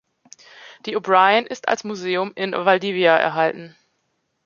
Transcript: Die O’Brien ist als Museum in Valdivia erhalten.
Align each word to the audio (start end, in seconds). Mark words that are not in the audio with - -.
Die 0.87 0.95
O’Brien 0.95 1.45
ist 1.45 1.67
als 1.67 1.83
Museum 1.83 2.31
in 2.35 2.53
Valdivia 2.53 3.15
erhalten. 3.15 3.75